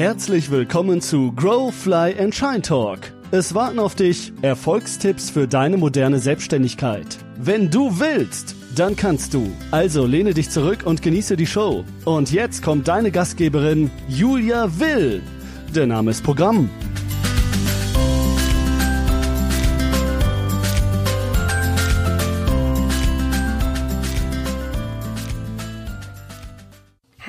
[0.00, 3.00] Herzlich willkommen zu Grow, Fly and Shine Talk.
[3.32, 7.18] Es warten auf dich Erfolgstipps für deine moderne Selbstständigkeit.
[7.36, 9.52] Wenn du willst, dann kannst du.
[9.70, 11.84] Also lehne dich zurück und genieße die Show.
[12.06, 15.20] Und jetzt kommt deine Gastgeberin Julia Will.
[15.74, 16.70] Der Name ist Programm.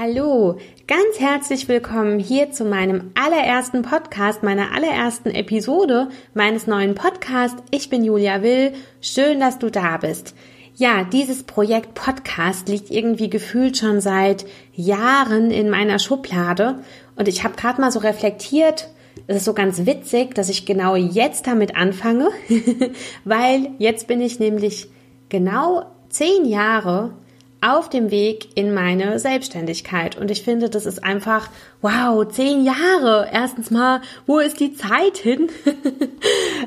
[0.04, 0.58] Hallo,
[0.88, 7.62] ganz herzlich willkommen hier zu meinem allerersten Podcast, meiner allerersten Episode meines neuen Podcasts.
[7.70, 8.74] Ich bin Julia Will.
[9.00, 10.34] Schön, dass du da bist.
[10.74, 16.80] Ja, dieses Projekt Podcast liegt irgendwie gefühlt schon seit Jahren in meiner Schublade
[17.16, 18.90] und ich habe gerade mal so reflektiert,
[19.28, 22.30] es ist so ganz witzig, dass ich genau jetzt damit anfange,
[23.24, 24.90] weil jetzt bin ich nämlich
[25.30, 27.14] genau zehn Jahre
[27.62, 30.18] auf dem Weg in meine Selbstständigkeit.
[30.18, 31.50] Und ich finde, das ist einfach,
[31.82, 33.30] wow, zehn Jahre.
[33.32, 35.50] Erstens mal, wo ist die Zeit hin?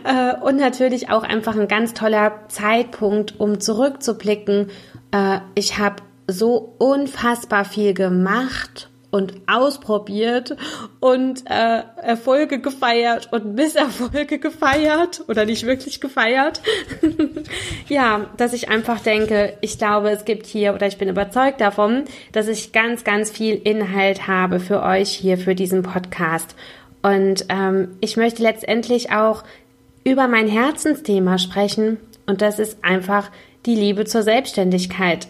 [0.02, 4.68] Äh, und natürlich auch einfach ein ganz toller Zeitpunkt, um zurückzublicken.
[5.12, 10.56] Äh, ich habe so unfassbar viel gemacht und ausprobiert
[10.98, 16.60] und äh, Erfolge gefeiert und Misserfolge gefeiert oder nicht wirklich gefeiert.
[17.88, 22.06] ja, dass ich einfach denke, ich glaube, es gibt hier oder ich bin überzeugt davon,
[22.32, 26.56] dass ich ganz, ganz viel Inhalt habe für euch hier für diesen Podcast.
[27.00, 29.44] Und ähm, ich möchte letztendlich auch
[30.02, 33.30] über mein Herzensthema sprechen und das ist einfach
[33.64, 35.28] die Liebe zur Selbstständigkeit.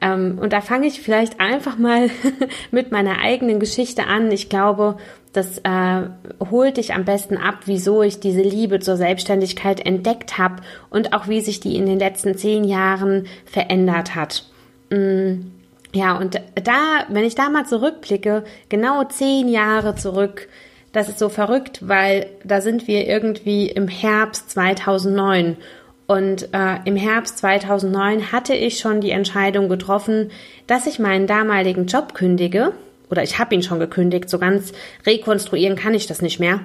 [0.00, 2.10] Ähm, und da fange ich vielleicht einfach mal
[2.70, 4.30] mit meiner eigenen Geschichte an.
[4.30, 4.96] Ich glaube,
[5.32, 6.08] das äh,
[6.50, 11.28] holt dich am besten ab, wieso ich diese Liebe zur Selbstständigkeit entdeckt habe und auch
[11.28, 14.44] wie sich die in den letzten zehn Jahren verändert hat.
[14.90, 15.52] Mm,
[15.92, 20.48] ja, und da, wenn ich da mal zurückblicke, genau zehn Jahre zurück,
[20.92, 25.58] das ist so verrückt, weil da sind wir irgendwie im Herbst 2009
[26.06, 30.30] und äh, im Herbst 2009 hatte ich schon die Entscheidung getroffen,
[30.66, 32.72] dass ich meinen damaligen Job kündige.
[33.10, 34.28] Oder ich habe ihn schon gekündigt.
[34.30, 34.72] So ganz
[35.04, 36.60] rekonstruieren kann ich das nicht mehr.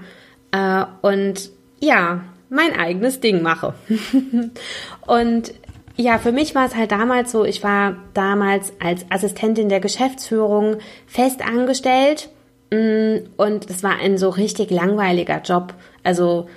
[0.51, 1.49] Äh, und
[1.79, 3.73] ja, mein eigenes Ding mache.
[5.07, 5.53] und
[5.97, 10.77] ja, für mich war es halt damals so, ich war damals als Assistentin der Geschäftsführung
[11.07, 12.29] fest angestellt.
[12.71, 15.73] Mm, und es war ein so richtig langweiliger Job.
[16.03, 16.47] Also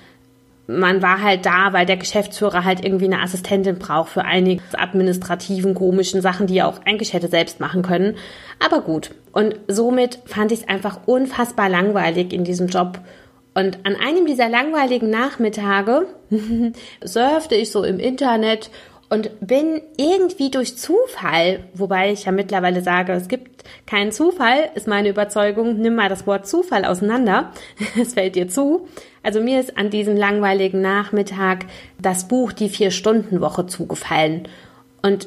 [0.67, 5.75] man war halt da, weil der Geschäftsführer halt irgendwie eine Assistentin braucht für einige administrativen,
[5.75, 8.17] komischen Sachen, die er auch eigentlich hätte selbst machen können.
[8.65, 9.11] Aber gut.
[9.33, 13.01] Und somit fand ich es einfach unfassbar langweilig in diesem Job.
[13.55, 16.07] Und an einem dieser langweiligen Nachmittage
[17.05, 18.71] surfte ich so im Internet
[19.11, 24.89] und bin irgendwie durch Zufall, wobei ich ja mittlerweile sage, es gibt keinen Zufall, ist
[24.89, 27.53] meine Überzeugung, nimm mal das Wort Zufall auseinander,
[28.01, 28.89] es fällt dir zu.
[29.25, 31.65] Also mir ist an diesem langweiligen Nachmittag
[31.99, 34.47] das Buch Die Vier-Stunden-Woche zugefallen.
[35.03, 35.27] Und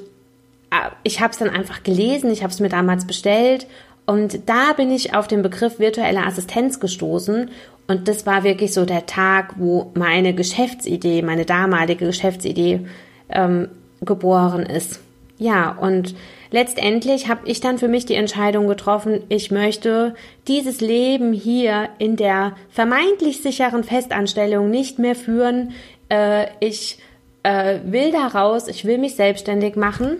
[0.69, 3.67] äh, ich habe es dann einfach gelesen, ich habe es mir damals bestellt
[4.05, 7.49] und da bin ich auf den Begriff virtuelle Assistenz gestoßen
[7.87, 12.85] und das war wirklich so der Tag, wo meine Geschäftsidee, meine damalige Geschäftsidee
[13.29, 13.69] ähm,
[14.01, 14.99] geboren ist.
[15.37, 16.15] Ja, und
[16.51, 20.15] letztendlich habe ich dann für mich die Entscheidung getroffen, ich möchte
[20.47, 25.71] dieses Leben hier in der vermeintlich sicheren Festanstellung nicht mehr führen.
[26.09, 26.99] Äh, ich
[27.43, 30.17] äh, will daraus, ich will mich selbstständig machen.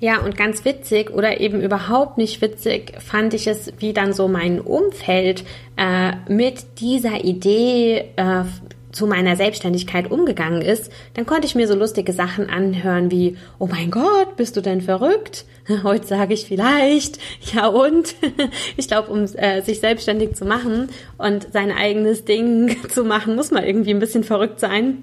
[0.00, 4.28] Ja, und ganz witzig oder eben überhaupt nicht witzig fand ich es, wie dann so
[4.28, 5.44] mein Umfeld
[5.76, 8.44] äh, mit dieser Idee äh,
[8.92, 13.66] zu meiner Selbstständigkeit umgegangen ist, dann konnte ich mir so lustige Sachen anhören wie, oh
[13.66, 15.44] mein Gott, bist du denn verrückt?
[15.82, 17.18] Heute sage ich vielleicht,
[17.52, 18.14] ja und?
[18.76, 20.88] Ich glaube, um äh, sich selbstständig zu machen
[21.18, 25.02] und sein eigenes Ding zu machen, muss man irgendwie ein bisschen verrückt sein.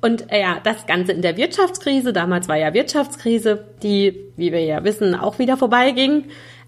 [0.00, 4.60] Und äh, ja, das Ganze in der Wirtschaftskrise, damals war ja Wirtschaftskrise, die, wie wir
[4.60, 6.24] ja wissen, auch wieder vorbeiging.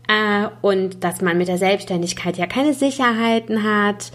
[0.08, 4.10] Äh, und dass man mit der Selbstständigkeit ja keine Sicherheiten hat,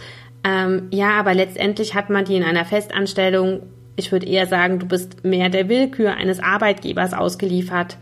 [0.45, 3.63] ähm, ja, aber letztendlich hat man die in einer Festanstellung,
[3.95, 7.97] ich würde eher sagen, du bist mehr der Willkür eines Arbeitgebers ausgeliefert.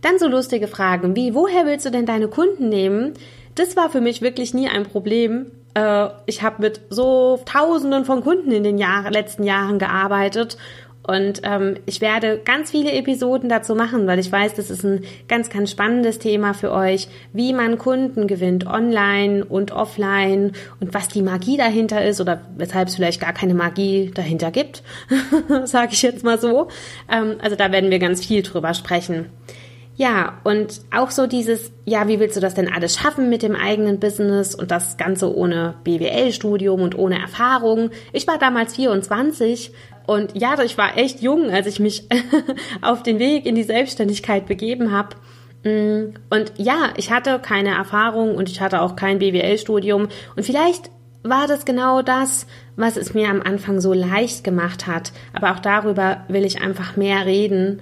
[0.00, 3.12] Dann so lustige Fragen wie, woher willst du denn deine Kunden nehmen?
[3.54, 5.52] Das war für mich wirklich nie ein Problem.
[5.74, 10.56] Äh, ich habe mit so Tausenden von Kunden in den Jahr, letzten Jahren gearbeitet
[11.04, 15.04] und ähm, ich werde ganz viele Episoden dazu machen, weil ich weiß, das ist ein
[15.26, 21.08] ganz, ganz spannendes Thema für euch, wie man Kunden gewinnt, online und offline und was
[21.08, 24.84] die Magie dahinter ist oder weshalb es vielleicht gar keine Magie dahinter gibt,
[25.64, 26.68] sage ich jetzt mal so.
[27.10, 29.26] Ähm, also da werden wir ganz viel drüber sprechen.
[29.94, 33.54] Ja, und auch so dieses, ja, wie willst du das denn alles schaffen mit dem
[33.54, 37.90] eigenen Business und das Ganze ohne BWL-Studium und ohne Erfahrung?
[38.12, 39.70] Ich war damals 24
[40.06, 42.08] und ja, ich war echt jung, als ich mich
[42.82, 45.16] auf den Weg in die Selbstständigkeit begeben habe.
[45.64, 50.08] Mm, und ja, ich hatte keine Erfahrung und ich hatte auch kein BWL-Studium.
[50.36, 50.90] Und vielleicht
[51.22, 52.46] war das genau das,
[52.76, 55.12] was es mir am Anfang so leicht gemacht hat.
[55.32, 57.80] Aber auch darüber will ich einfach mehr reden,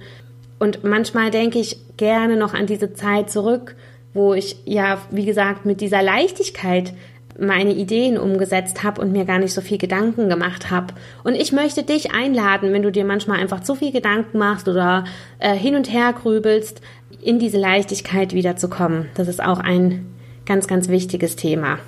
[0.61, 3.75] und manchmal denke ich gerne noch an diese Zeit zurück,
[4.13, 6.93] wo ich ja, wie gesagt, mit dieser Leichtigkeit
[7.39, 10.93] meine Ideen umgesetzt habe und mir gar nicht so viel Gedanken gemacht habe.
[11.23, 15.05] Und ich möchte dich einladen, wenn du dir manchmal einfach zu viel Gedanken machst oder
[15.39, 16.81] äh, hin und her grübelst,
[17.21, 19.07] in diese Leichtigkeit wiederzukommen.
[19.15, 20.07] Das ist auch ein
[20.45, 21.79] ganz, ganz wichtiges Thema.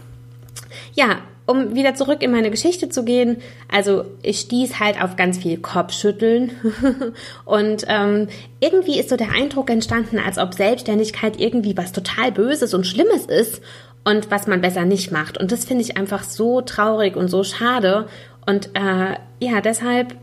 [0.94, 3.38] Ja, um wieder zurück in meine Geschichte zu gehen,
[3.70, 6.52] also ich stieß halt auf ganz viel Kopfschütteln
[7.46, 8.28] und ähm,
[8.62, 13.26] irgendwie ist so der Eindruck entstanden, als ob Selbstständigkeit irgendwie was total Böses und Schlimmes
[13.26, 13.62] ist
[14.04, 15.38] und was man besser nicht macht.
[15.38, 18.08] Und das finde ich einfach so traurig und so schade.
[18.46, 20.16] Und äh, ja, deshalb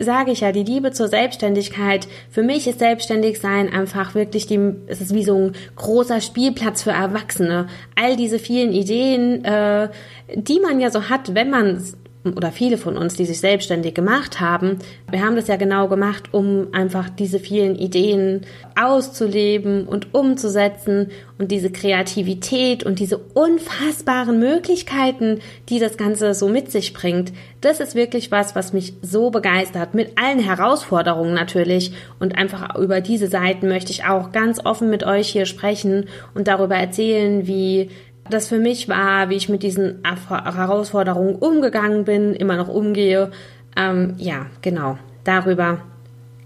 [0.00, 2.08] sage ich ja, die Liebe zur Selbstständigkeit.
[2.30, 6.90] Für mich ist Selbstständigsein einfach wirklich die, es ist wie so ein großer Spielplatz für
[6.90, 7.68] Erwachsene.
[7.96, 9.88] All diese vielen Ideen, äh,
[10.34, 11.84] die man ja so hat, wenn man
[12.24, 14.78] oder viele von uns, die sich selbstständig gemacht haben,
[15.10, 18.42] wir haben das ja genau gemacht, um einfach diese vielen Ideen
[18.78, 25.40] auszuleben und umzusetzen und diese Kreativität und diese unfassbaren Möglichkeiten,
[25.70, 27.32] die das Ganze so mit sich bringt.
[27.62, 33.00] Das ist wirklich was, was mich so begeistert, mit allen Herausforderungen natürlich und einfach über
[33.00, 37.88] diese Seiten möchte ich auch ganz offen mit euch hier sprechen und darüber erzählen, wie
[38.30, 43.30] das für mich war, wie ich mit diesen Herausforderungen umgegangen bin, immer noch umgehe.
[43.76, 44.98] Ähm, ja, genau.
[45.24, 45.80] Darüber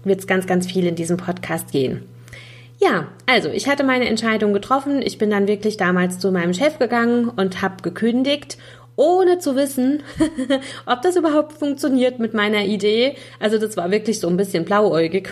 [0.03, 2.03] wird es ganz, ganz viel in diesem Podcast gehen.
[2.79, 5.01] Ja, also ich hatte meine Entscheidung getroffen.
[5.01, 8.57] Ich bin dann wirklich damals zu meinem Chef gegangen und habe gekündigt,
[8.95, 10.03] ohne zu wissen,
[10.85, 13.15] ob das überhaupt funktioniert mit meiner Idee.
[13.39, 15.29] Also das war wirklich so ein bisschen blauäugig.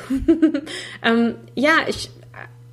[1.03, 2.09] ähm, ja, ich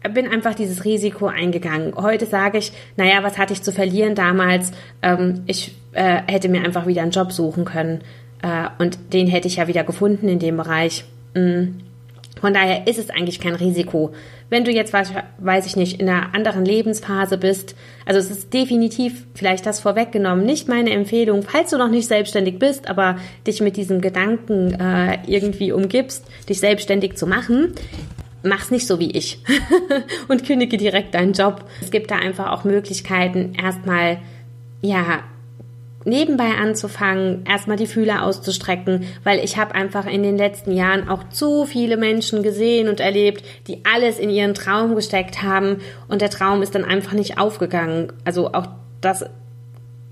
[0.08, 1.94] bin einfach dieses Risiko eingegangen.
[1.94, 4.72] Heute sage ich, naja, was hatte ich zu verlieren damals?
[5.02, 8.00] Ähm, ich äh, hätte mir einfach wieder einen Job suchen können.
[8.42, 11.04] Äh, und den hätte ich ja wieder gefunden in dem Bereich.
[11.34, 11.80] Mhm.
[12.40, 14.14] Von daher ist es eigentlich kein Risiko.
[14.48, 17.76] Wenn du jetzt, weiß ich nicht, in einer anderen Lebensphase bist,
[18.06, 22.58] also es ist definitiv, vielleicht das vorweggenommen, nicht meine Empfehlung, falls du noch nicht selbstständig
[22.58, 23.16] bist, aber
[23.46, 27.74] dich mit diesem Gedanken äh, irgendwie umgibst, dich selbstständig zu machen,
[28.42, 29.42] mach's nicht so wie ich
[30.28, 31.64] und kündige direkt deinen Job.
[31.80, 34.18] Es gibt da einfach auch Möglichkeiten, erstmal,
[34.80, 35.24] ja,
[36.04, 41.28] nebenbei anzufangen, erstmal die Fühler auszustrecken, weil ich habe einfach in den letzten Jahren auch
[41.28, 45.78] zu viele Menschen gesehen und erlebt, die alles in ihren Traum gesteckt haben
[46.08, 48.12] und der Traum ist dann einfach nicht aufgegangen.
[48.24, 48.68] Also auch
[49.00, 49.26] das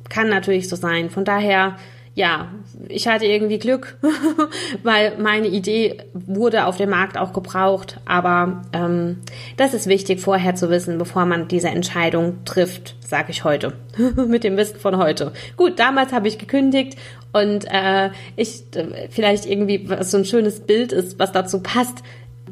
[0.08, 1.10] kann natürlich so sein.
[1.10, 1.76] Von daher
[2.18, 2.48] ja,
[2.88, 3.96] ich hatte irgendwie Glück,
[4.82, 8.00] weil meine Idee wurde auf dem Markt auch gebraucht.
[8.06, 9.18] Aber ähm,
[9.56, 13.74] das ist wichtig vorher zu wissen, bevor man diese Entscheidung trifft, sage ich heute.
[14.26, 15.32] Mit dem Wissen von heute.
[15.56, 16.98] Gut, damals habe ich gekündigt
[17.32, 22.02] und äh, ich äh, vielleicht irgendwie was so ein schönes Bild ist, was dazu passt.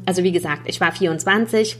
[0.05, 1.75] Also wie gesagt, ich war 24.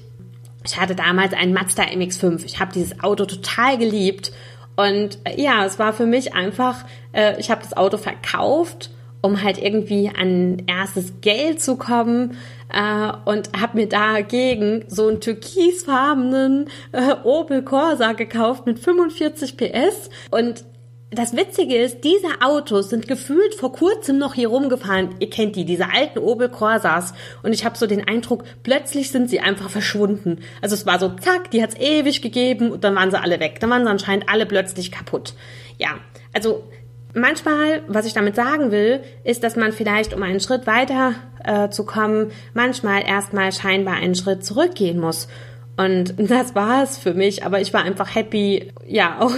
[0.66, 2.44] Ich hatte damals einen Mazda MX5.
[2.44, 4.34] Ich habe dieses Auto total geliebt
[4.78, 9.42] und äh, ja, es war für mich einfach, äh, ich habe das Auto verkauft, um
[9.42, 12.38] halt irgendwie an erstes Geld zu kommen
[12.72, 20.12] äh, und habe mir dagegen so einen türkisfarbenen äh, Opel Corsa gekauft mit 45 PS.
[20.30, 20.64] Und
[21.10, 25.16] das Witzige ist, diese Autos sind gefühlt vor kurzem noch hier rumgefahren.
[25.20, 27.14] Ihr kennt die, diese alten Opel Corsas.
[27.44, 30.40] Und ich habe so den Eindruck, plötzlich sind sie einfach verschwunden.
[30.62, 33.62] Also es war so, zack, die hat's ewig gegeben und dann waren sie alle weg.
[33.62, 35.34] Dann waren sie anscheinend alle plötzlich kaputt.
[35.78, 35.92] Ja,
[36.34, 36.66] also
[37.14, 41.70] manchmal, was ich damit sagen will, ist, dass man vielleicht, um einen Schritt weiter äh,
[41.70, 45.30] zu kommen, manchmal erstmal scheinbar einen Schritt zurückgehen muss.
[45.78, 49.34] Und das war es für mich, aber ich war einfach happy, ja, auch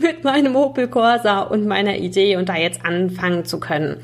[0.00, 3.98] mit meinem Opel Corsa und meiner Idee und da jetzt anfangen zu können.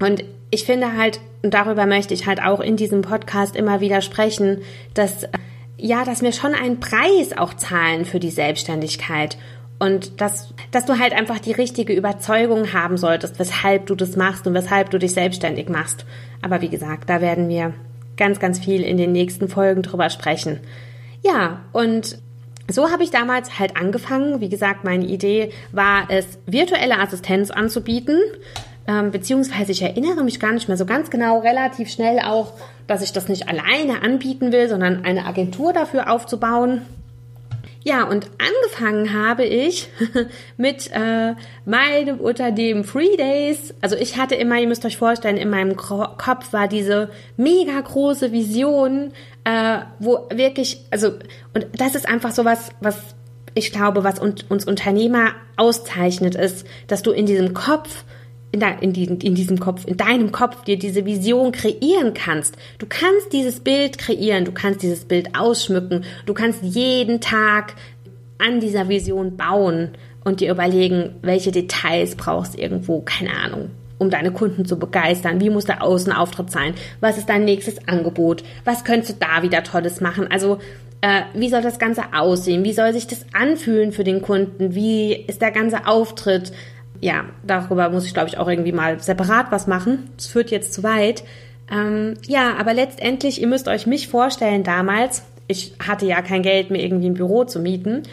[0.00, 4.00] Und ich finde halt, und darüber möchte ich halt auch in diesem Podcast immer wieder
[4.00, 4.62] sprechen,
[4.94, 5.26] dass,
[5.76, 9.38] ja, dass wir schon einen Preis auch zahlen für die Selbstständigkeit.
[9.78, 14.46] Und dass, dass du halt einfach die richtige Überzeugung haben solltest, weshalb du das machst
[14.46, 16.06] und weshalb du dich selbstständig machst.
[16.42, 17.74] Aber wie gesagt, da werden wir
[18.16, 20.60] ganz, ganz viel in den nächsten Folgen drüber sprechen.
[21.22, 22.18] Ja, und
[22.70, 24.40] so habe ich damals halt angefangen.
[24.40, 28.18] Wie gesagt, meine Idee war es, virtuelle Assistenz anzubieten.
[28.86, 32.52] ähm, beziehungsweise ich erinnere mich gar nicht mehr so ganz genau, relativ schnell auch,
[32.86, 36.82] dass ich das nicht alleine anbieten will, sondern eine Agentur dafür aufzubauen.
[37.86, 39.90] Ja, und angefangen habe ich
[40.56, 41.34] mit äh,
[41.66, 43.74] meinem Unternehmen Free Days.
[43.82, 48.32] Also ich hatte immer, ihr müsst euch vorstellen, in meinem Kopf war diese mega große
[48.32, 49.12] Vision,
[49.44, 51.12] äh, wo wirklich, also,
[51.52, 52.96] und das ist einfach so was, was
[53.52, 58.04] ich glaube, was uns Unternehmer auszeichnet, ist, dass du in diesem Kopf
[58.54, 62.56] in, de, in, diesem, in diesem Kopf, in deinem Kopf dir diese Vision kreieren kannst.
[62.78, 67.74] Du kannst dieses Bild kreieren, du kannst dieses Bild ausschmücken, du kannst jeden Tag
[68.38, 69.90] an dieser Vision bauen
[70.22, 75.40] und dir überlegen, welche Details brauchst irgendwo, keine Ahnung, um deine Kunden zu begeistern.
[75.40, 76.74] Wie muss der Außenauftritt sein?
[77.00, 78.44] Was ist dein nächstes Angebot?
[78.64, 80.28] Was könntest du da wieder Tolles machen?
[80.30, 80.58] Also,
[81.00, 82.62] äh, wie soll das Ganze aussehen?
[82.62, 84.76] Wie soll sich das anfühlen für den Kunden?
[84.76, 86.52] Wie ist der ganze Auftritt?
[87.04, 90.08] Ja, darüber muss ich, glaube ich, auch irgendwie mal separat was machen.
[90.16, 91.22] Das führt jetzt zu weit.
[91.70, 96.70] Ähm, ja, aber letztendlich, ihr müsst euch mich vorstellen, damals, ich hatte ja kein Geld,
[96.70, 98.04] mir irgendwie ein Büro zu mieten.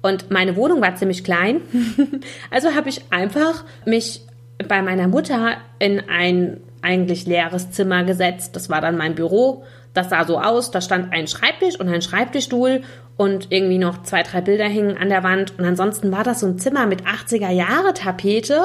[0.00, 1.60] Und meine Wohnung war ziemlich klein.
[2.50, 4.22] also habe ich einfach mich
[4.66, 8.56] bei meiner Mutter in ein eigentlich leeres Zimmer gesetzt.
[8.56, 9.64] Das war dann mein Büro.
[9.94, 10.70] Das sah so aus.
[10.70, 12.82] Da stand ein Schreibtisch und ein Schreibtischstuhl
[13.16, 15.58] und irgendwie noch zwei, drei Bilder hingen an der Wand.
[15.58, 18.60] Und ansonsten war das so ein Zimmer mit 80er Jahre Tapete.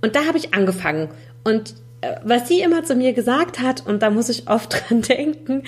[0.00, 1.08] Und da habe ich angefangen.
[1.44, 5.02] Und äh, was sie immer zu mir gesagt hat, und da muss ich oft dran
[5.02, 5.64] denken,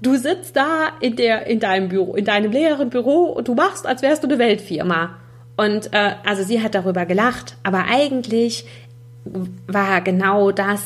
[0.00, 3.86] du sitzt da in der, in deinem Büro, in deinem leeren Büro und du machst,
[3.86, 5.16] als wärst du eine Weltfirma.
[5.56, 8.66] Und äh, also sie hat darüber gelacht, aber eigentlich
[9.66, 10.80] war genau das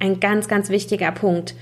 [0.00, 1.54] ein ganz, ganz wichtiger Punkt.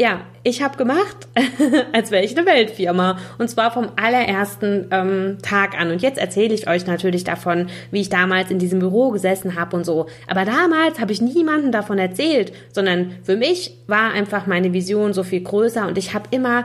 [0.00, 1.26] Ja, ich habe gemacht,
[1.92, 3.18] als wäre ich eine Weltfirma.
[3.38, 5.90] Und zwar vom allerersten ähm, Tag an.
[5.90, 9.74] Und jetzt erzähle ich euch natürlich davon, wie ich damals in diesem Büro gesessen habe
[9.74, 10.06] und so.
[10.28, 15.24] Aber damals habe ich niemandem davon erzählt, sondern für mich war einfach meine Vision so
[15.24, 16.64] viel größer und ich habe immer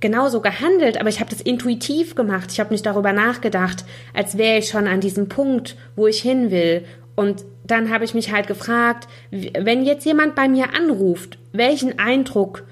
[0.00, 2.52] genauso gehandelt, aber ich habe das intuitiv gemacht.
[2.52, 6.50] Ich habe nicht darüber nachgedacht, als wäre ich schon an diesem Punkt, wo ich hin
[6.50, 6.84] will.
[7.16, 12.64] Und dann habe ich mich halt gefragt, wenn jetzt jemand bei mir anruft, welchen Eindruck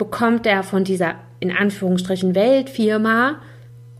[0.00, 3.36] bekommt er von dieser in Anführungsstrichen Weltfirma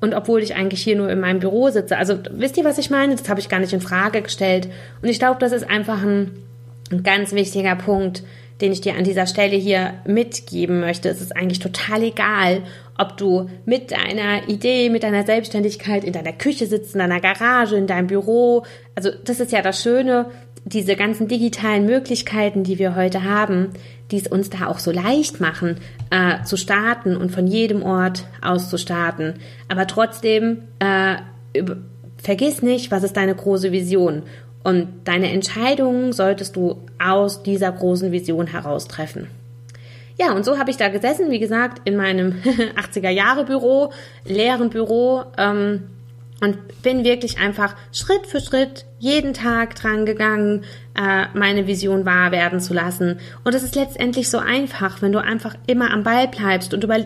[0.01, 1.99] und obwohl ich eigentlich hier nur in meinem Büro sitze.
[1.99, 3.15] Also wisst ihr, was ich meine?
[3.15, 4.71] Das habe ich gar nicht in Frage gestellt.
[5.03, 6.31] Und ich glaube, das ist einfach ein,
[6.91, 8.23] ein ganz wichtiger Punkt,
[8.63, 11.11] den ich dir an dieser Stelle hier mitgeben möchte.
[11.11, 12.63] Es ist eigentlich total egal,
[12.97, 17.77] ob du mit deiner Idee, mit deiner Selbstständigkeit in deiner Küche sitzt, in deiner Garage,
[17.77, 18.65] in deinem Büro.
[18.95, 20.31] Also das ist ja das Schöne,
[20.65, 23.71] diese ganzen digitalen Möglichkeiten, die wir heute haben,
[24.11, 25.77] die es uns da auch so leicht machen,
[26.11, 29.35] äh, zu starten und von jedem Ort aus zu starten.
[29.69, 31.17] Aber trotzdem, äh,
[32.23, 34.23] vergiss nicht, was ist deine große Vision.
[34.63, 39.29] Und deine Entscheidungen solltest du aus dieser großen Vision heraus treffen.
[40.19, 42.33] Ja, und so habe ich da gesessen, wie gesagt, in meinem
[42.77, 43.93] 80er-Jahre-Büro,
[44.27, 45.85] leeren Büro, ähm,
[46.41, 52.33] und bin wirklich einfach Schritt für Schritt jeden Tag dran gegangen, äh, meine Vision wahr
[52.33, 53.21] werden zu lassen.
[53.45, 56.97] Und es ist letztendlich so einfach, wenn du einfach immer am Ball bleibst und über,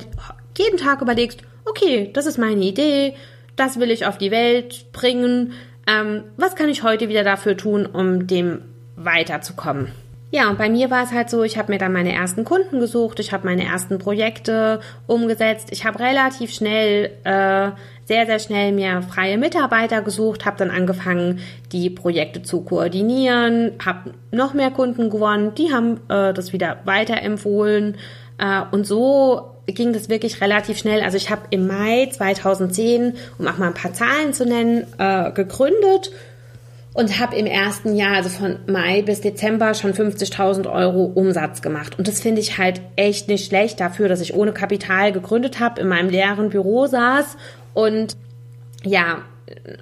[0.57, 3.15] jeden Tag überlegst, okay, das ist meine Idee,
[3.57, 5.53] das will ich auf die Welt bringen.
[5.87, 8.63] Ähm, was kann ich heute wieder dafür tun, um dem
[8.97, 9.93] weiterzukommen?
[10.35, 12.81] Ja, und bei mir war es halt so, ich habe mir dann meine ersten Kunden
[12.81, 17.71] gesucht, ich habe meine ersten Projekte umgesetzt, ich habe relativ schnell äh,
[18.07, 21.41] sehr, sehr schnell mir freie Mitarbeiter gesucht, habe dann angefangen,
[21.73, 27.97] die Projekte zu koordinieren, habe noch mehr Kunden gewonnen, die haben äh, das wieder weiterempfohlen
[28.39, 31.01] äh, und so ging das wirklich relativ schnell.
[31.01, 35.33] Also ich habe im Mai 2010, um auch mal ein paar Zahlen zu nennen, äh,
[35.33, 36.11] gegründet
[36.93, 41.99] und habe im ersten Jahr, also von Mai bis Dezember, schon 50.000 Euro Umsatz gemacht.
[41.99, 45.81] Und das finde ich halt echt nicht schlecht dafür, dass ich ohne Kapital gegründet habe,
[45.81, 47.37] in meinem leeren Büro saß
[47.75, 48.17] und
[48.85, 49.25] ja,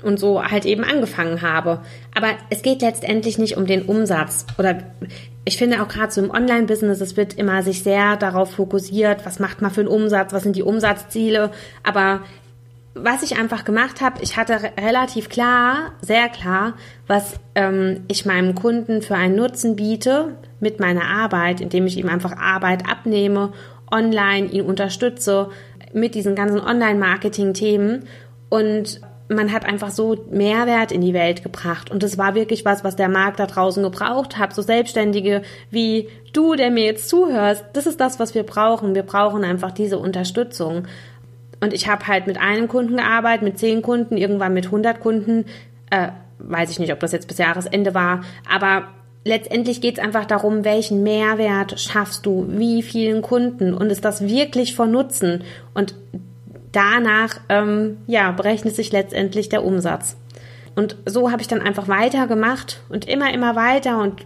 [0.03, 1.81] und so halt eben angefangen habe.
[2.15, 4.47] Aber es geht letztendlich nicht um den Umsatz.
[4.59, 4.79] Oder
[5.45, 9.39] ich finde auch gerade so im Online-Business, es wird immer sich sehr darauf fokussiert, was
[9.39, 11.51] macht man für einen Umsatz, was sind die Umsatzziele.
[11.85, 12.21] Aber
[12.95, 16.75] was ich einfach gemacht habe, ich hatte relativ klar, sehr klar,
[17.07, 22.09] was ähm, ich meinem Kunden für einen Nutzen biete mit meiner Arbeit, indem ich ihm
[22.09, 23.53] einfach Arbeit abnehme,
[23.91, 25.51] online ihn unterstütze,
[25.93, 28.05] mit diesen ganzen Online-Marketing-Themen
[28.49, 31.91] und man hat einfach so Mehrwert in die Welt gebracht.
[31.91, 34.55] Und das war wirklich was, was der Markt da draußen gebraucht hat.
[34.55, 38.95] So Selbstständige wie du, der mir jetzt zuhörst, das ist das, was wir brauchen.
[38.95, 40.87] Wir brauchen einfach diese Unterstützung.
[41.61, 45.47] Und ich habe halt mit einem Kunden gearbeitet, mit zehn Kunden, irgendwann mit 100 Kunden.
[45.91, 46.09] Äh,
[46.39, 48.23] weiß ich nicht, ob das jetzt bis Jahresende war.
[48.53, 48.89] Aber
[49.25, 54.27] letztendlich geht es einfach darum, welchen Mehrwert schaffst du, wie vielen Kunden und ist das
[54.27, 55.45] wirklich von Nutzen?
[55.75, 55.95] Und
[56.73, 60.17] danach ähm, ja, berechnet sich letztendlich der Umsatz.
[60.75, 64.25] Und so habe ich dann einfach weitergemacht und immer, immer weiter und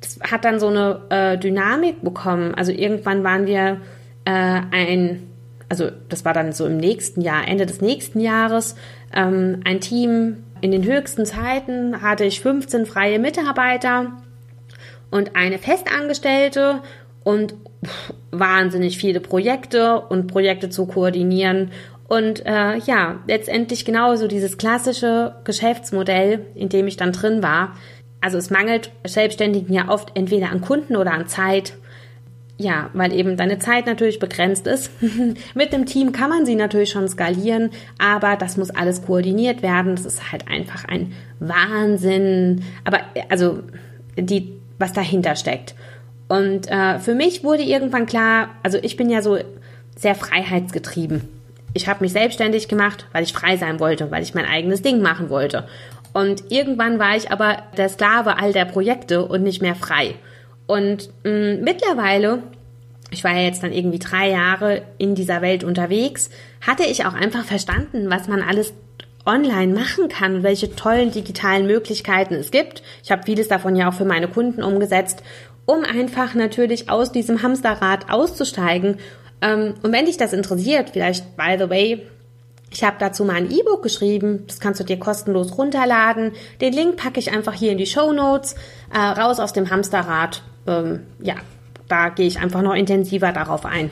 [0.00, 2.54] das hat dann so eine äh, Dynamik bekommen.
[2.54, 3.80] Also irgendwann waren wir
[4.24, 5.28] äh, ein,
[5.68, 8.76] also das war dann so im nächsten Jahr, Ende des nächsten Jahres,
[9.14, 10.44] ähm, ein Team.
[10.60, 14.12] In den höchsten Zeiten hatte ich 15 freie Mitarbeiter
[15.10, 16.82] und eine Festangestellte
[17.24, 17.54] und
[18.30, 21.72] wahnsinnig viele Projekte und Projekte zu koordinieren.
[22.08, 27.76] Und äh, ja, letztendlich genauso dieses klassische Geschäftsmodell, in dem ich dann drin war.
[28.20, 31.74] Also es mangelt Selbstständigen ja oft entweder an Kunden oder an Zeit.
[32.60, 34.90] Ja, weil eben deine Zeit natürlich begrenzt ist.
[35.54, 39.96] Mit dem Team kann man sie natürlich schon skalieren, aber das muss alles koordiniert werden.
[39.96, 42.62] Das ist halt einfach ein Wahnsinn.
[42.84, 42.98] Aber
[43.30, 43.60] also
[44.14, 45.74] die, was dahinter steckt.
[46.28, 49.38] Und äh, für mich wurde irgendwann klar, also ich bin ja so
[49.96, 51.26] sehr freiheitsgetrieben.
[51.72, 55.00] Ich habe mich selbstständig gemacht, weil ich frei sein wollte, weil ich mein eigenes Ding
[55.00, 55.66] machen wollte.
[56.12, 60.16] Und irgendwann war ich aber der Sklave all der Projekte und nicht mehr frei.
[60.70, 62.44] Und mh, mm, mittlerweile,
[63.10, 67.14] ich war ja jetzt dann irgendwie drei Jahre in dieser Welt unterwegs, hatte ich auch
[67.14, 68.72] einfach verstanden, was man alles
[69.26, 72.84] online machen kann, welche tollen digitalen Möglichkeiten es gibt.
[73.02, 75.24] Ich habe vieles davon ja auch für meine Kunden umgesetzt,
[75.66, 78.98] um einfach natürlich aus diesem Hamsterrad auszusteigen.
[79.42, 82.06] Ähm, und wenn dich das interessiert, vielleicht, by the way,
[82.70, 86.30] ich habe dazu mal ein E-Book geschrieben, das kannst du dir kostenlos runterladen.
[86.60, 88.54] Den Link packe ich einfach hier in die Show Notes.
[88.94, 90.44] Äh, raus aus dem Hamsterrad.
[90.70, 91.34] Ähm, ja,
[91.88, 93.90] da gehe ich einfach noch intensiver darauf ein.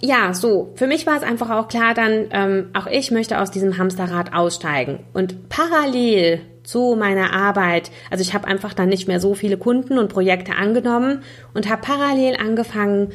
[0.00, 3.50] Ja, so, für mich war es einfach auch klar, dann ähm, auch ich möchte aus
[3.50, 5.00] diesem Hamsterrad aussteigen.
[5.14, 9.98] Und parallel zu meiner Arbeit, also ich habe einfach dann nicht mehr so viele Kunden
[9.98, 11.22] und Projekte angenommen
[11.54, 13.12] und habe parallel angefangen,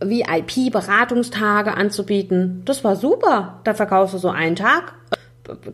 [0.00, 2.62] VIP-Beratungstage anzubieten.
[2.64, 3.60] Das war super.
[3.64, 4.94] Da verkaufst du so einen Tag,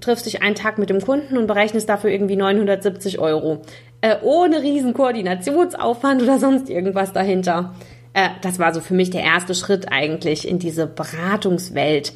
[0.00, 3.62] triffst dich einen Tag mit dem Kunden und berechnest dafür irgendwie 970 Euro.
[4.00, 7.74] Äh, ohne riesen Koordinationsaufwand oder sonst irgendwas dahinter.
[8.12, 12.12] Äh, das war so für mich der erste Schritt eigentlich in diese Beratungswelt.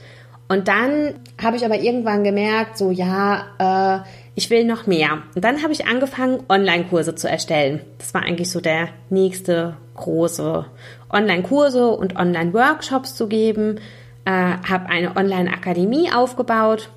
[0.48, 5.22] Und dann habe ich aber irgendwann gemerkt, so ja, äh, ich will noch mehr.
[5.34, 7.80] Und dann habe ich angefangen, Online-Kurse zu erstellen.
[7.98, 10.64] Das war eigentlich so der nächste große
[11.12, 13.80] Online-Kurse und Online-Workshops zu geben.
[14.24, 16.90] Äh, habe eine Online-Akademie aufgebaut.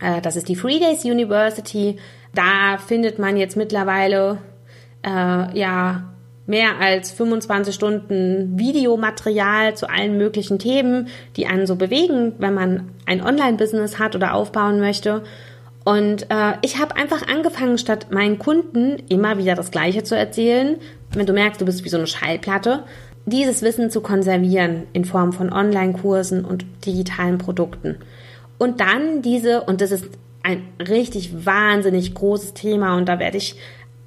[0.00, 1.96] Äh, das ist die Free Days University.
[2.34, 4.38] Da findet man jetzt mittlerweile
[5.04, 6.04] äh, ja
[6.46, 12.90] mehr als 25 Stunden Videomaterial zu allen möglichen Themen, die einen so bewegen, wenn man
[13.04, 15.24] ein Online-Business hat oder aufbauen möchte.
[15.84, 20.76] Und äh, ich habe einfach angefangen, statt meinen Kunden immer wieder das Gleiche zu erzählen,
[21.12, 22.84] wenn du merkst, du bist wie so eine Schallplatte,
[23.24, 27.96] dieses Wissen zu konservieren in Form von Online-Kursen und digitalen Produkten.
[28.58, 30.06] Und dann diese, und das ist
[30.42, 33.56] ein richtig wahnsinnig großes Thema und da werde ich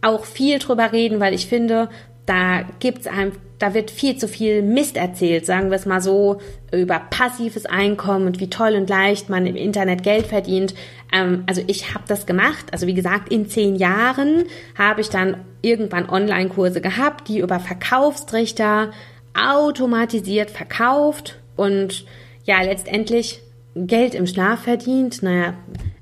[0.02, 1.90] auch viel drüber reden, weil ich finde,
[2.26, 6.40] da gibt's ein, da wird viel zu viel Mist erzählt, sagen wir es mal so,
[6.72, 10.74] über passives Einkommen und wie toll und leicht man im Internet Geld verdient.
[11.12, 12.68] Ähm, also ich habe das gemacht.
[12.72, 14.46] Also wie gesagt, in zehn Jahren
[14.78, 18.92] habe ich dann irgendwann Online-Kurse gehabt, die über Verkaufstrichter
[19.34, 22.06] automatisiert verkauft und
[22.46, 23.42] ja, letztendlich
[23.76, 25.22] Geld im Schlaf verdient.
[25.24, 25.54] Naja,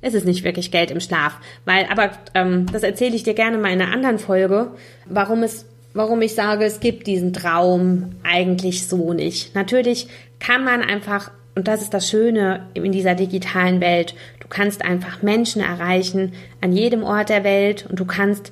[0.01, 3.57] es ist nicht wirklich Geld im Schlaf, weil, aber ähm, das erzähle ich dir gerne
[3.57, 4.71] mal in einer anderen Folge,
[5.05, 5.65] warum es
[5.97, 9.55] warum ich sage, es gibt diesen Traum eigentlich so nicht.
[9.55, 10.07] Natürlich
[10.39, 15.23] kann man einfach, und das ist das Schöne in dieser digitalen Welt, du kannst einfach
[15.23, 18.51] Menschen erreichen an jedem Ort der Welt und du kannst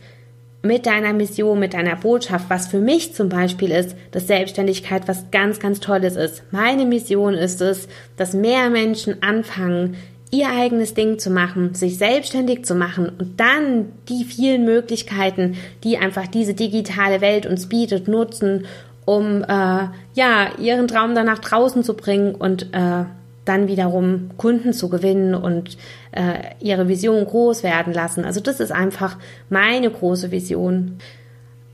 [0.65, 5.31] mit deiner Mission, mit deiner Botschaft, was für mich zum Beispiel ist, dass Selbstständigkeit was
[5.31, 6.43] ganz, ganz Tolles ist.
[6.51, 9.95] Meine Mission ist es, dass mehr Menschen anfangen,
[10.31, 15.97] ihr eigenes Ding zu machen, sich selbstständig zu machen und dann die vielen Möglichkeiten, die
[15.97, 18.65] einfach diese digitale Welt uns bietet, nutzen,
[19.05, 23.05] um äh, ja ihren Traum dann nach draußen zu bringen und äh,
[23.45, 25.77] dann wiederum Kunden zu gewinnen und
[26.11, 28.25] äh, ihre Vision groß werden lassen.
[28.25, 29.17] Also das ist einfach
[29.49, 30.97] meine große Vision.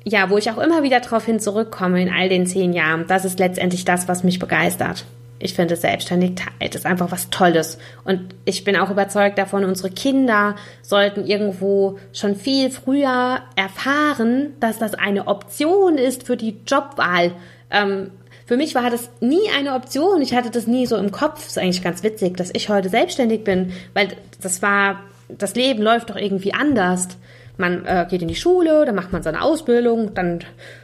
[0.03, 3.05] Ja, wo ich auch immer wieder darauf hin zurückkomme in all den zehn Jahren.
[3.07, 5.05] Das ist letztendlich das, was mich begeistert.
[5.43, 7.79] Ich finde Selbstständigkeit ist einfach was Tolles.
[8.03, 14.77] Und ich bin auch überzeugt davon, unsere Kinder sollten irgendwo schon viel früher erfahren, dass
[14.77, 17.31] das eine Option ist für die Jobwahl.
[17.71, 18.12] Ähm,
[18.51, 20.21] für mich war das nie eine Option.
[20.21, 21.47] Ich hatte das nie so im Kopf.
[21.47, 24.09] Ist eigentlich ganz witzig, dass ich heute selbstständig bin, weil
[24.41, 27.07] das war, das Leben läuft doch irgendwie anders.
[27.55, 30.39] Man äh, geht in die Schule, dann macht man seine Ausbildung, dann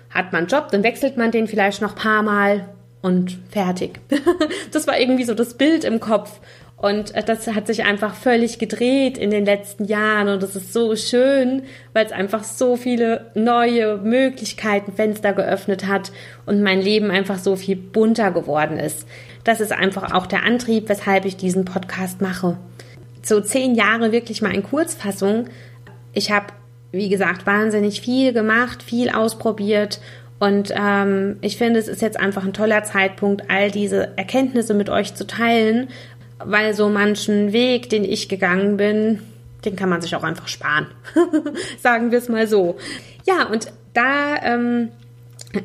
[0.10, 2.70] hat man einen Job, dann wechselt man den vielleicht noch paar Mal
[3.02, 4.00] und fertig.
[4.72, 6.40] das war irgendwie so das Bild im Kopf.
[6.78, 10.74] Und äh, das hat sich einfach völlig gedreht in den letzten Jahren und das ist
[10.74, 11.64] so schön,
[11.94, 16.12] weil es einfach so viele neue Möglichkeiten, Fenster geöffnet hat
[16.46, 19.08] und mein Leben einfach so viel bunter geworden ist.
[19.44, 22.58] Das ist einfach auch der Antrieb, weshalb ich diesen Podcast mache.
[23.24, 25.48] So zehn Jahre wirklich mal in Kurzfassung.
[26.14, 26.48] Ich habe,
[26.92, 30.00] wie gesagt, wahnsinnig viel gemacht, viel ausprobiert
[30.40, 34.90] und ähm, ich finde, es ist jetzt einfach ein toller Zeitpunkt, all diese Erkenntnisse mit
[34.90, 35.90] euch zu teilen,
[36.44, 39.22] weil so manchen Weg, den ich gegangen bin,
[39.66, 40.88] den kann man sich auch einfach sparen.
[41.80, 42.78] Sagen wir es mal so.
[43.26, 44.90] Ja, und da ähm,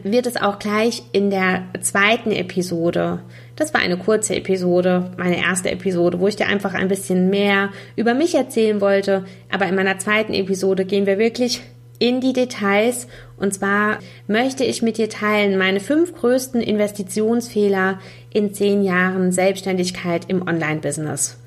[0.02, 3.20] wird es auch gleich in der zweiten Episode,
[3.56, 7.70] das war eine kurze Episode, meine erste Episode, wo ich dir einfach ein bisschen mehr
[7.96, 9.24] über mich erzählen wollte.
[9.50, 11.62] Aber in meiner zweiten Episode gehen wir wirklich
[11.98, 13.06] in die Details.
[13.36, 18.00] Und zwar möchte ich mit dir teilen meine fünf größten Investitionsfehler
[18.34, 21.38] in zehn Jahren Selbstständigkeit im Online-Business.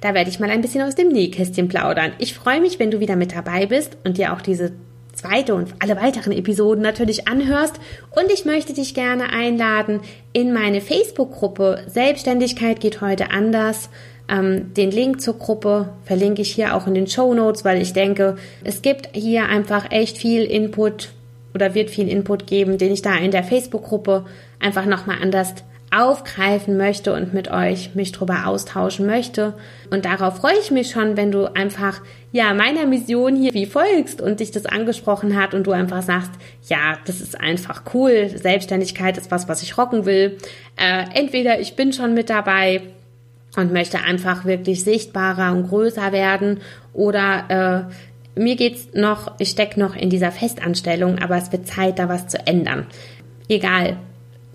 [0.00, 2.12] Da werde ich mal ein bisschen aus dem Nähkästchen plaudern.
[2.18, 4.72] Ich freue mich, wenn du wieder mit dabei bist und dir auch diese
[5.14, 7.76] zweite und alle weiteren Episoden natürlich anhörst.
[8.10, 10.00] Und ich möchte dich gerne einladen
[10.32, 13.90] in meine Facebook-Gruppe Selbstständigkeit geht heute anders.
[14.28, 17.92] Ähm, den Link zur Gruppe verlinke ich hier auch in den Show Notes, weil ich
[17.92, 21.10] denke, es gibt hier einfach echt viel Input
[21.54, 24.24] oder wird viel Input geben, den ich da in der Facebook-Gruppe
[24.60, 25.54] einfach nochmal anders
[25.94, 29.52] aufgreifen möchte und mit euch mich drüber austauschen möchte.
[29.90, 32.00] Und darauf freue ich mich schon, wenn du einfach,
[32.32, 36.30] ja, meiner Mission hier wie folgst und dich das angesprochen hat und du einfach sagst,
[36.66, 38.30] ja, das ist einfach cool.
[38.34, 40.38] Selbstständigkeit ist was, was ich rocken will.
[40.76, 42.80] Äh, entweder ich bin schon mit dabei
[43.56, 46.60] und möchte einfach wirklich sichtbarer und größer werden
[46.94, 47.92] oder äh,
[48.34, 52.28] mir geht's noch, ich stecke noch in dieser Festanstellung, aber es wird Zeit, da was
[52.28, 52.86] zu ändern.
[53.48, 53.96] Egal,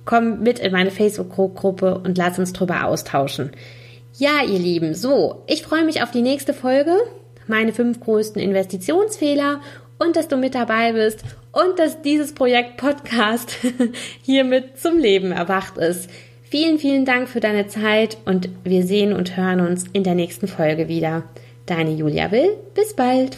[0.06, 3.52] komm mit in meine Facebook-Gruppe und lass uns drüber austauschen.
[4.18, 6.96] Ja, ihr Lieben, so, ich freue mich auf die nächste Folge,
[7.46, 9.62] meine fünf größten Investitionsfehler
[10.00, 13.58] und dass du mit dabei bist und dass dieses Projekt Podcast
[14.24, 16.10] hiermit zum Leben erwacht ist.
[16.50, 20.48] Vielen, vielen Dank für deine Zeit und wir sehen und hören uns in der nächsten
[20.48, 21.24] Folge wieder.
[21.66, 23.38] Deine Julia Will, bis bald.